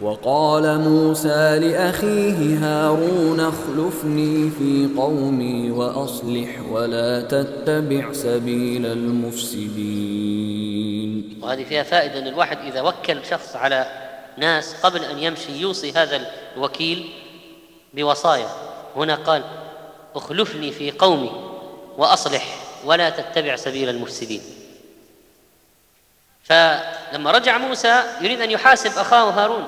[0.00, 10.36] وقال موسى لأخيه هارون اخلفني في قومي وأصلح ولا تتبع سبيل المفسدين.
[11.42, 13.86] وهذه فيها فائدة أن الواحد إذا وكل شخص على
[14.36, 16.26] ناس قبل أن يمشي يوصي هذا
[16.56, 17.10] الوكيل
[17.94, 18.48] بوصايا.
[18.96, 19.44] هنا قال
[20.14, 21.30] اخلفني في قومي
[21.98, 24.42] وأصلح ولا تتبع سبيل المفسدين.
[26.42, 29.66] فلما رجع موسى يريد أن يحاسب أخاه هارون.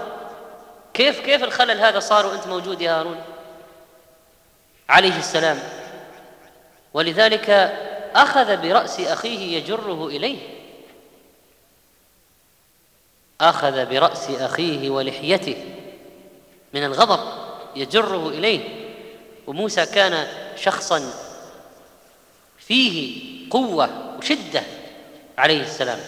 [0.99, 3.23] كيف كيف الخلل هذا صار وانت موجود يا هارون؟
[4.89, 5.59] عليه السلام.
[6.95, 7.51] ولذلك
[8.15, 10.39] أخذ برأس أخيه يجره إليه.
[13.41, 15.65] أخذ برأس أخيه ولحيته
[16.75, 17.21] من الغضب
[17.77, 18.89] يجره إليه.
[19.47, 21.13] وموسى كان شخصا
[22.59, 23.21] فيه
[23.51, 24.63] قوة وشدة
[25.39, 26.01] عليه السلام.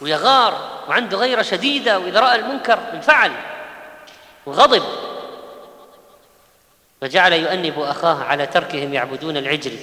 [0.00, 3.32] ويغار وعنده غيرة شديدة وإذا رأى المنكر انفعل
[4.46, 4.82] وغضب
[7.00, 9.76] فجعل يؤنب أخاه على تركهم يعبدون العجل.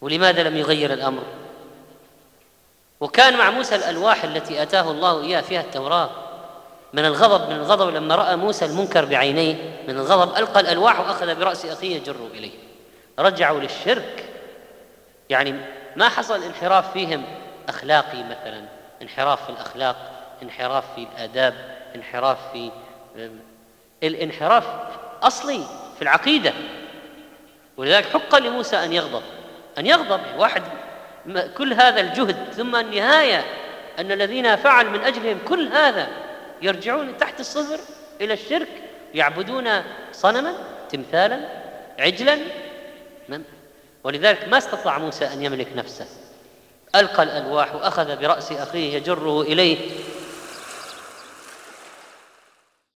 [0.00, 1.22] ولماذا لم يغير الأمر؟
[3.00, 6.10] وكان مع موسى الألواح التي أتاه الله إياها فيها التوراة
[6.92, 9.54] من الغضب من الغضب لما رأى موسى المنكر بعينيه
[9.88, 12.58] من الغضب ألقى الألواح وأخذ برأس أخيه يجره إليه.
[13.18, 14.24] رجعوا للشرك.
[15.30, 15.54] يعني
[15.96, 17.24] ما حصل انحراف فيهم
[17.68, 18.64] اخلاقي مثلا
[19.02, 19.96] انحراف في الأخلاق
[20.42, 21.54] انحراف في الآداب
[21.96, 22.70] انحراف في
[24.02, 24.64] الانحراف
[25.22, 25.64] أصلي
[25.96, 26.52] في العقيدة.
[27.76, 29.22] ولذلك حق لموسى أن يغضب
[29.78, 30.62] أن يغضب واحد
[31.56, 33.44] كل هذا الجهد ثم النهاية
[33.98, 36.08] أن الذين فعل من أجلهم كل هذا
[36.62, 37.80] يرجعون تحت الصفر
[38.20, 38.68] إلى الشرك
[39.14, 39.68] يعبدون
[40.12, 40.54] صنما
[40.90, 41.48] تمثالا
[41.98, 42.38] عجلا
[44.04, 46.06] ولذلك ما استطاع موسى أن يملك نفسه.
[46.96, 49.90] ألقى الألواح وأخذ برأس أخيه يجره إليه